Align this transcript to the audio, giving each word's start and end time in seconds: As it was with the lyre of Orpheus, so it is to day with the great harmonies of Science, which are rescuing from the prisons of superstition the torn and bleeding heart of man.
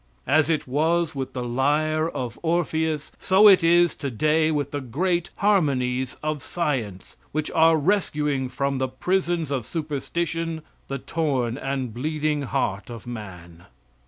As 0.25 0.49
it 0.49 0.67
was 0.67 1.13
with 1.13 1.33
the 1.33 1.43
lyre 1.43 2.09
of 2.09 2.39
Orpheus, 2.41 3.11
so 3.19 3.47
it 3.47 3.63
is 3.63 3.93
to 3.97 4.09
day 4.09 4.49
with 4.49 4.71
the 4.71 4.81
great 4.81 5.29
harmonies 5.35 6.17
of 6.23 6.41
Science, 6.41 7.17
which 7.31 7.51
are 7.51 7.77
rescuing 7.77 8.49
from 8.49 8.79
the 8.79 8.87
prisons 8.87 9.51
of 9.51 9.63
superstition 9.63 10.63
the 10.87 10.97
torn 10.97 11.55
and 11.55 11.93
bleeding 11.93 12.41
heart 12.41 12.89
of 12.89 13.05
man. 13.05 13.65